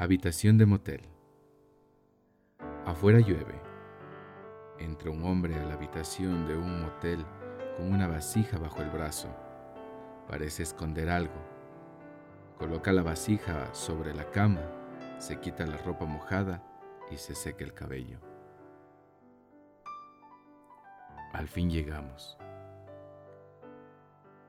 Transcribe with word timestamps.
Habitación 0.00 0.56
de 0.56 0.64
motel. 0.64 1.02
Afuera 2.86 3.18
llueve. 3.18 3.60
Entra 4.78 5.10
un 5.10 5.22
hombre 5.24 5.54
a 5.56 5.64
la 5.66 5.74
habitación 5.74 6.46
de 6.46 6.56
un 6.56 6.80
motel 6.80 7.22
con 7.76 7.92
una 7.92 8.08
vasija 8.08 8.56
bajo 8.56 8.80
el 8.80 8.88
brazo. 8.88 9.28
Parece 10.26 10.62
esconder 10.62 11.10
algo. 11.10 11.34
Coloca 12.56 12.94
la 12.94 13.02
vasija 13.02 13.74
sobre 13.74 14.14
la 14.14 14.30
cama, 14.30 14.62
se 15.18 15.38
quita 15.38 15.66
la 15.66 15.76
ropa 15.76 16.06
mojada 16.06 16.64
y 17.10 17.18
se 17.18 17.34
seca 17.34 17.62
el 17.62 17.74
cabello. 17.74 18.20
Al 21.34 21.46
fin 21.46 21.68
llegamos. 21.68 22.38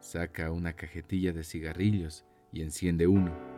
Saca 0.00 0.50
una 0.50 0.72
cajetilla 0.72 1.34
de 1.34 1.44
cigarrillos 1.44 2.24
y 2.50 2.62
enciende 2.62 3.06
uno 3.06 3.53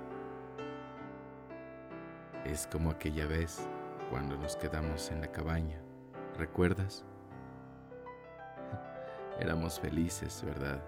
es 2.51 2.67
como 2.67 2.91
aquella 2.91 3.27
vez 3.27 3.69
cuando 4.11 4.37
nos 4.37 4.57
quedamos 4.57 5.11
en 5.11 5.21
la 5.21 5.31
cabaña. 5.33 5.81
¿Recuerdas? 6.39 7.05
Éramos 9.41 9.81
felices, 9.81 10.43
¿verdad? 10.45 10.81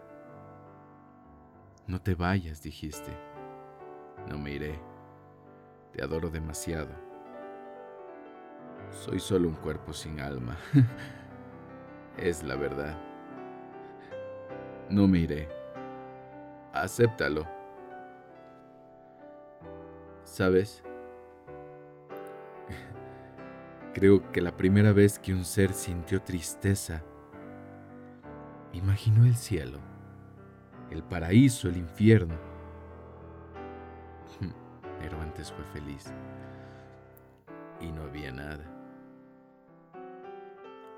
No 1.87 2.01
te 2.01 2.15
vayas, 2.15 2.63
dijiste. 2.63 3.13
No 4.29 4.39
me 4.39 4.53
iré. 4.53 4.79
Te 5.93 6.03
adoro 6.03 6.31
demasiado. 6.31 6.91
Soy 8.91 9.19
solo 9.19 9.49
un 9.49 9.55
cuerpo 9.55 9.93
sin 9.93 10.21
alma. 10.21 10.57
es 12.17 12.43
la 12.43 12.57
verdad. 12.57 12.97
No 14.91 15.07
me 15.07 15.19
iré. 15.19 15.49
Acéptalo. 16.73 17.47
¿Sabes? 20.25 20.83
Creo 23.99 24.31
que 24.31 24.41
la 24.41 24.57
primera 24.57 24.93
vez 24.93 25.19
que 25.19 25.35
un 25.35 25.45
ser 25.45 25.73
sintió 25.73 26.23
tristeza, 26.23 27.03
imaginó 28.73 29.27
el 29.27 29.35
cielo, 29.35 29.81
el 30.93 31.03
paraíso, 31.03 31.69
el 31.69 31.79
infierno. 31.79 32.37
Pero 35.01 35.21
antes 35.21 35.51
fue 35.51 35.65
feliz 35.65 36.13
y 37.81 37.91
no 37.91 38.03
había 38.03 38.31
nada. 38.31 38.73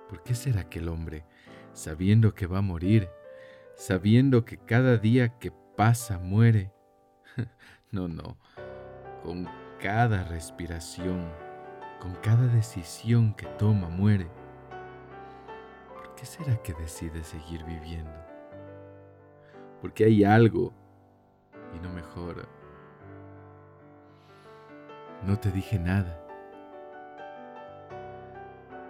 ¿Por 0.06 0.22
qué 0.22 0.34
será 0.34 0.68
que 0.68 0.80
el 0.80 0.90
hombre, 0.90 1.24
sabiendo 1.72 2.34
que 2.34 2.46
va 2.46 2.58
a 2.58 2.60
morir, 2.60 3.08
sabiendo 3.76 4.44
que 4.44 4.58
cada 4.58 4.98
día 4.98 5.38
que 5.38 5.54
pasa 5.74 6.18
muere, 6.18 6.70
no, 7.90 8.08
no, 8.08 8.36
con 9.22 9.48
cada 9.80 10.22
respiración, 10.24 11.49
con 12.00 12.14
cada 12.16 12.46
decisión 12.46 13.34
que 13.34 13.46
toma 13.46 13.88
muere. 13.88 14.28
¿Por 15.94 16.14
qué 16.14 16.24
será 16.24 16.56
que 16.62 16.72
decide 16.74 17.22
seguir 17.22 17.62
viviendo? 17.64 18.10
Porque 19.80 20.04
hay 20.04 20.24
algo 20.24 20.72
y 21.74 21.78
no 21.78 21.90
mejora. 21.90 22.42
No 25.24 25.38
te 25.38 25.50
dije 25.50 25.78
nada. 25.78 26.18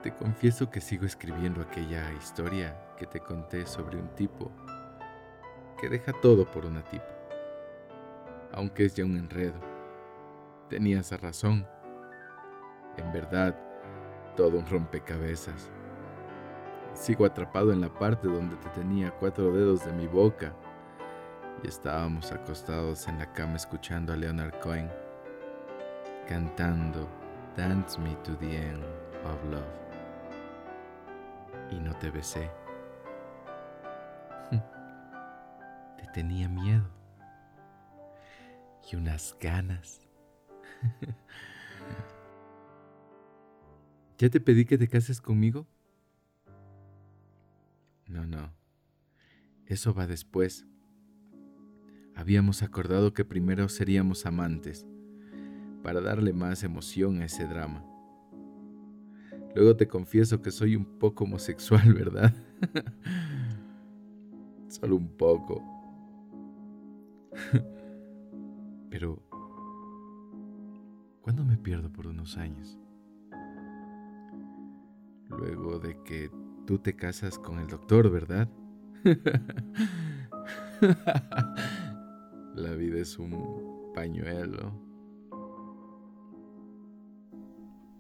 Te 0.02 0.14
confieso 0.14 0.70
que 0.70 0.80
sigo 0.80 1.04
escribiendo 1.04 1.60
aquella 1.60 2.10
historia 2.12 2.74
que 2.96 3.06
te 3.06 3.20
conté 3.20 3.66
sobre 3.66 3.98
un 3.98 4.08
tipo 4.14 4.50
que 5.78 5.88
deja 5.88 6.12
todo 6.12 6.44
por 6.46 6.64
una 6.64 6.82
tipa, 6.82 7.04
aunque 8.52 8.84
es 8.84 8.94
ya 8.94 9.04
un 9.04 9.16
enredo. 9.16 9.60
Tenías 10.68 11.10
razón. 11.20 11.66
En 12.96 13.12
verdad, 13.12 13.56
todo 14.36 14.58
un 14.58 14.66
rompecabezas. 14.66 15.70
Sigo 16.94 17.24
atrapado 17.24 17.72
en 17.72 17.80
la 17.80 17.88
parte 17.88 18.28
donde 18.28 18.56
te 18.56 18.68
tenía 18.70 19.10
cuatro 19.12 19.52
dedos 19.52 19.84
de 19.84 19.92
mi 19.92 20.06
boca 20.06 20.52
y 21.62 21.68
estábamos 21.68 22.32
acostados 22.32 23.06
en 23.08 23.18
la 23.18 23.32
cama 23.32 23.56
escuchando 23.56 24.12
a 24.12 24.16
Leonard 24.16 24.58
Cohen 24.60 24.90
cantando 26.30 27.08
Dance 27.56 27.98
Me 27.98 28.14
to 28.22 28.36
the 28.36 28.56
End 28.56 28.84
of 29.24 29.44
Love. 29.50 29.64
Y 31.72 31.80
no 31.80 31.92
te 31.96 32.08
besé. 32.10 32.48
Te 35.96 36.06
tenía 36.14 36.48
miedo 36.48 36.88
y 38.90 38.94
unas 38.96 39.36
ganas. 39.40 40.00
¿Ya 44.20 44.28
te 44.28 44.38
pedí 44.38 44.66
que 44.66 44.76
te 44.76 44.86
cases 44.86 45.18
conmigo? 45.18 45.66
No, 48.06 48.26
no. 48.26 48.52
Eso 49.64 49.94
va 49.94 50.06
después. 50.06 50.66
Habíamos 52.14 52.62
acordado 52.62 53.14
que 53.14 53.24
primero 53.24 53.70
seríamos 53.70 54.26
amantes, 54.26 54.86
para 55.82 56.02
darle 56.02 56.34
más 56.34 56.62
emoción 56.64 57.22
a 57.22 57.24
ese 57.24 57.46
drama. 57.46 57.82
Luego 59.54 59.74
te 59.74 59.88
confieso 59.88 60.42
que 60.42 60.50
soy 60.50 60.76
un 60.76 60.84
poco 60.98 61.24
homosexual, 61.24 61.94
¿verdad? 61.94 62.34
Solo 64.68 64.96
un 64.96 65.16
poco. 65.16 65.64
Pero, 68.90 69.22
¿cuándo 71.22 71.42
me 71.42 71.56
pierdo 71.56 71.90
por 71.90 72.06
unos 72.06 72.36
años? 72.36 72.79
Luego 75.40 75.78
de 75.78 75.96
que 76.02 76.30
tú 76.66 76.78
te 76.78 76.94
casas 76.94 77.38
con 77.38 77.58
el 77.58 77.66
doctor, 77.66 78.10
¿verdad? 78.10 78.46
La 82.54 82.74
vida 82.74 82.98
es 82.98 83.18
un 83.18 83.90
pañuelo. 83.94 84.72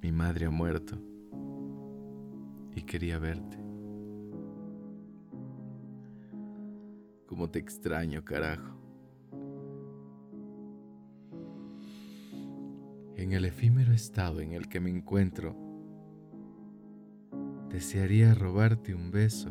Mi 0.02 0.12
madre 0.12 0.44
ha 0.46 0.50
muerto 0.50 0.98
y 2.74 2.82
quería 2.82 3.18
verte. 3.18 3.56
Como 7.26 7.50
te 7.50 7.58
extraño, 7.58 8.22
carajo. 8.24 8.76
En 13.16 13.32
el 13.32 13.46
efímero 13.46 13.92
estado 13.92 14.40
en 14.40 14.52
el 14.52 14.68
que 14.68 14.80
me 14.80 14.90
encuentro, 14.90 15.69
Desearía 17.70 18.34
robarte 18.34 18.94
un 18.94 19.12
beso, 19.12 19.48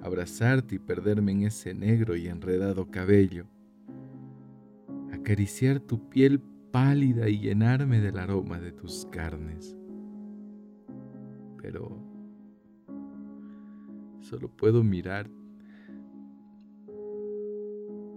abrazarte 0.00 0.76
y 0.76 0.78
perderme 0.78 1.32
en 1.32 1.42
ese 1.42 1.74
negro 1.74 2.14
y 2.14 2.28
enredado 2.28 2.88
cabello, 2.88 3.46
acariciar 5.12 5.80
tu 5.80 6.08
piel 6.08 6.40
pálida 6.70 7.28
y 7.28 7.40
llenarme 7.40 8.00
del 8.00 8.18
aroma 8.18 8.60
de 8.60 8.70
tus 8.70 9.06
carnes. 9.06 9.76
Pero 11.60 11.98
solo 14.20 14.48
puedo 14.48 14.84
mirar. 14.84 15.28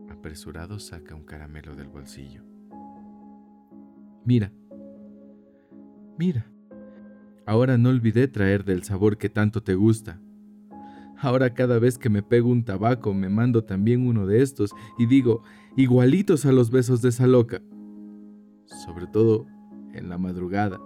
Apresurado 0.09 0.77
saca 0.77 1.15
un 1.15 1.23
caramelo 1.23 1.75
del 1.75 1.87
bolsillo. 1.87 2.43
Mira, 4.23 4.51
mira. 6.17 6.45
Ahora 7.49 7.79
no 7.79 7.89
olvidé 7.89 8.27
traer 8.27 8.63
del 8.63 8.83
sabor 8.83 9.17
que 9.17 9.27
tanto 9.27 9.63
te 9.63 9.73
gusta. 9.73 10.21
Ahora 11.17 11.55
cada 11.55 11.79
vez 11.79 11.97
que 11.97 12.07
me 12.07 12.21
pego 12.21 12.47
un 12.47 12.63
tabaco 12.63 13.11
me 13.11 13.27
mando 13.27 13.63
también 13.63 14.05
uno 14.05 14.27
de 14.27 14.43
estos 14.43 14.75
y 14.99 15.07
digo, 15.07 15.41
igualitos 15.75 16.45
a 16.45 16.51
los 16.51 16.69
besos 16.69 17.01
de 17.01 17.09
esa 17.09 17.25
loca. 17.25 17.59
Sobre 18.85 19.07
todo 19.07 19.47
en 19.95 20.09
la 20.09 20.19
madrugada. 20.19 20.79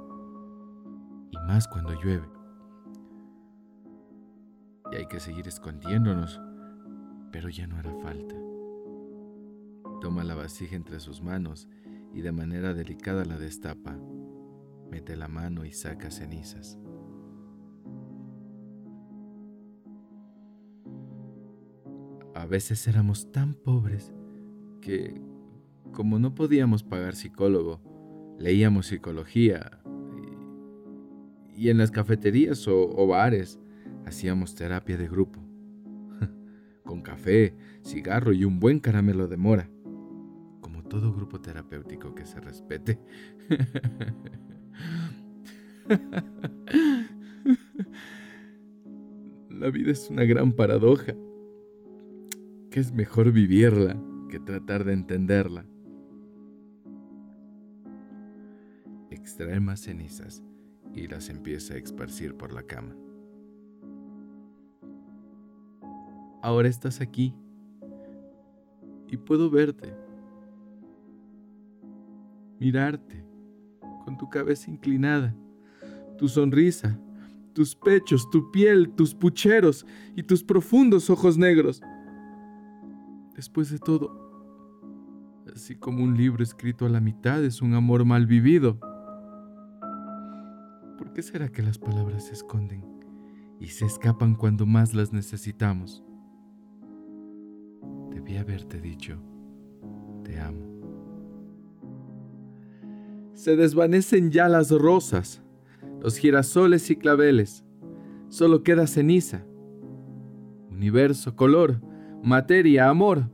Y 1.31 1.37
más 1.47 1.67
cuando 1.67 2.01
llueve. 2.01 2.29
Y 4.93 4.95
hay 4.95 5.07
que 5.07 5.19
seguir 5.19 5.49
escondiéndonos, 5.49 6.39
pero 7.33 7.49
ya 7.49 7.67
no 7.67 7.75
hará 7.75 7.93
falta. 7.95 8.35
Toma 9.99 10.23
la 10.23 10.35
vasija 10.35 10.77
entre 10.77 11.01
sus 11.01 11.21
manos 11.21 11.67
y 12.13 12.21
de 12.21 12.31
manera 12.31 12.73
delicada 12.73 13.25
la 13.25 13.37
destapa 13.37 13.97
mete 14.93 15.15
la 15.15 15.27
mano 15.27 15.65
y 15.65 15.71
saca 15.71 16.11
cenizas. 16.11 16.77
A 22.35 22.45
veces 22.45 22.87
éramos 22.87 23.31
tan 23.31 23.55
pobres 23.55 24.13
que, 24.81 25.19
como 25.93 26.19
no 26.19 26.35
podíamos 26.35 26.83
pagar 26.83 27.15
psicólogo, 27.15 27.81
leíamos 28.37 28.85
psicología 28.85 29.81
y, 31.57 31.69
en 31.69 31.79
las 31.79 31.89
cafeterías 31.89 32.67
o 32.67 33.07
bares 33.07 33.59
hacíamos 34.05 34.53
terapia 34.53 34.95
de 34.95 35.07
grupo, 35.07 35.39
con 36.83 37.01
café, 37.01 37.55
cigarro 37.83 38.31
y 38.31 38.45
un 38.45 38.59
buen 38.59 38.79
caramelo 38.79 39.27
de 39.27 39.37
mora, 39.37 39.71
como 40.61 40.83
todo 40.83 41.11
grupo 41.13 41.41
terapéutico 41.41 42.13
que 42.13 42.27
se 42.27 42.39
respete. 42.39 42.99
La 49.49 49.69
vida 49.69 49.91
es 49.91 50.09
una 50.09 50.23
gran 50.23 50.53
paradoja, 50.53 51.13
que 52.69 52.79
es 52.79 52.91
mejor 52.91 53.31
vivirla 53.31 53.99
que 54.29 54.39
tratar 54.39 54.83
de 54.83 54.93
entenderla. 54.93 55.65
Extrae 59.11 59.59
más 59.59 59.81
cenizas 59.81 60.43
y 60.93 61.07
las 61.07 61.29
empieza 61.29 61.75
a 61.75 61.77
esparcir 61.77 62.35
por 62.35 62.53
la 62.53 62.63
cama. 62.63 62.95
Ahora 66.41 66.67
estás 66.67 66.99
aquí 66.99 67.33
y 69.07 69.17
puedo 69.17 69.49
verte, 69.49 69.95
mirarte 72.59 73.23
con 74.03 74.17
tu 74.17 74.29
cabeza 74.29 74.69
inclinada, 74.69 75.33
tu 76.23 76.29
sonrisa, 76.29 76.97
tus 77.51 77.75
pechos, 77.75 78.29
tu 78.29 78.49
piel, 78.49 78.91
tus 78.91 79.13
pucheros 79.13 79.85
y 80.15 80.23
tus 80.23 80.41
profundos 80.41 81.09
ojos 81.09 81.37
negros. 81.37 81.81
Después 83.35 83.69
de 83.69 83.77
todo, 83.77 84.09
así 85.53 85.75
como 85.75 86.01
un 86.01 86.15
libro 86.15 86.41
escrito 86.41 86.85
a 86.85 86.89
la 86.89 87.01
mitad 87.01 87.43
es 87.43 87.61
un 87.61 87.73
amor 87.73 88.05
mal 88.05 88.25
vivido. 88.25 88.79
¿Por 90.97 91.11
qué 91.11 91.21
será 91.21 91.49
que 91.49 91.61
las 91.61 91.77
palabras 91.77 92.27
se 92.27 92.35
esconden 92.35 92.85
y 93.59 93.67
se 93.67 93.85
escapan 93.85 94.35
cuando 94.35 94.65
más 94.65 94.93
las 94.93 95.11
necesitamos? 95.11 96.05
Debí 98.11 98.37
haberte 98.37 98.79
dicho, 98.79 99.17
te 100.23 100.39
amo. 100.39 100.71
Se 103.33 103.57
desvanecen 103.57 104.31
ya 104.31 104.47
las 104.47 104.71
rosas, 104.71 105.42
los 106.03 106.17
girasoles 106.17 106.89
y 106.91 106.97
claveles. 106.97 107.63
Solo 108.27 108.61
queda 108.61 108.87
ceniza. 108.87 109.45
Universo, 110.69 111.33
color, 111.33 111.81
materia, 112.21 112.89
amor. 112.89 113.29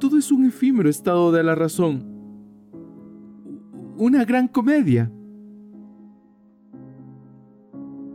Todo 0.00 0.18
es 0.18 0.32
un 0.32 0.44
efímero 0.44 0.90
estado 0.90 1.30
de 1.30 1.44
la 1.44 1.54
razón. 1.54 2.04
Una 3.96 4.24
gran 4.24 4.48
comedia. 4.48 5.10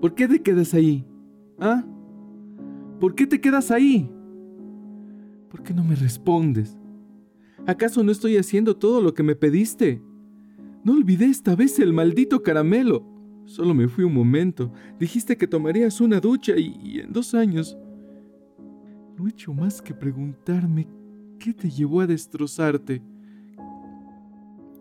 ¿Por 0.02 0.14
qué 0.14 0.28
te 0.28 0.42
quedas 0.42 0.74
ahí? 0.74 1.06
¿Ah? 1.58 1.86
¿Por 3.00 3.16
qué 3.16 3.26
te 3.28 3.40
quedas 3.40 3.72
ahí? 3.72 4.12
¿Por 5.50 5.64
qué 5.64 5.74
no 5.74 5.86
me 5.86 5.96
respondes? 5.96 6.78
¿Acaso 7.66 8.04
no 8.04 8.12
estoy 8.12 8.36
haciendo 8.36 8.76
todo 8.76 9.02
lo 9.02 9.14
que 9.14 9.24
me 9.24 9.36
pediste? 9.36 10.02
No 10.84 10.94
olvidé 10.94 11.28
esta 11.28 11.56
vez 11.56 11.80
el 11.80 11.94
maldito 11.94 12.44
caramelo. 12.44 13.19
Solo 13.50 13.74
me 13.74 13.88
fui 13.88 14.04
un 14.04 14.14
momento. 14.14 14.72
Dijiste 15.00 15.36
que 15.36 15.48
tomarías 15.48 16.00
una 16.02 16.20
ducha 16.20 16.54
y, 16.56 17.00
en 17.00 17.12
dos 17.12 17.34
años... 17.34 17.76
No 19.18 19.26
he 19.26 19.32
hecho 19.32 19.52
más 19.54 19.82
que 19.82 19.94
preguntarme 19.94 20.88
qué 21.40 21.52
te 21.52 21.68
llevó 21.68 22.02
a 22.02 22.08
destrozarte. 22.08 23.02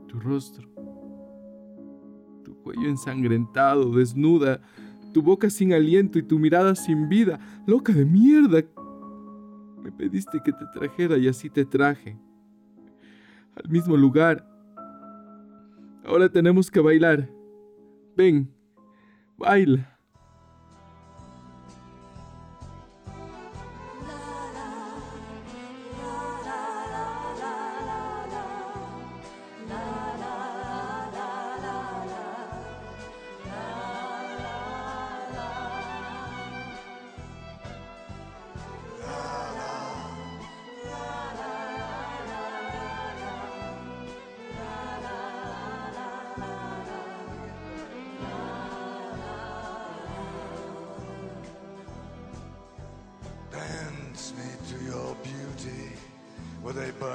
Tu 0.06 0.20
rostro, 0.20 0.68
tu 2.44 2.54
cuello 2.58 2.88
ensangrentado, 2.88 3.90
desnuda, 3.90 4.60
tu 5.14 5.22
boca 5.22 5.48
sin 5.48 5.72
aliento 5.72 6.18
y 6.18 6.22
tu 6.22 6.38
mirada 6.38 6.74
sin 6.74 7.08
vida, 7.08 7.40
loca 7.66 7.92
de 7.94 8.04
mierda. 8.04 8.62
Me 9.82 9.90
pediste 9.90 10.40
que 10.44 10.52
te 10.52 10.66
trajera 10.74 11.16
y 11.16 11.26
así 11.26 11.48
te 11.48 11.64
traje. 11.64 12.18
Al 13.56 13.70
mismo 13.70 13.96
lugar. 13.96 14.46
Ahora 16.04 16.28
tenemos 16.28 16.70
que 16.70 16.80
bailar. 16.80 17.28
Ven, 18.14 18.57
baila. 19.38 19.97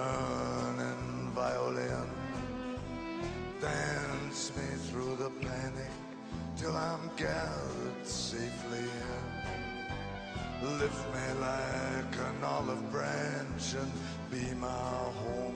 Burning 0.03 1.31
violin. 1.33 2.09
Dance 3.61 4.51
me 4.57 4.69
through 4.87 5.15
the 5.15 5.29
panic 5.45 5.93
till 6.57 6.75
I'm 6.75 7.09
gathered 7.15 8.05
safely 8.05 8.85
in. 9.05 10.79
Lift 10.79 11.03
me 11.15 11.27
like 11.39 12.13
an 12.29 12.43
olive 12.43 12.91
branch 12.91 13.65
and 13.81 13.91
be 14.31 14.53
my 14.55 14.67
homeward 14.67 15.52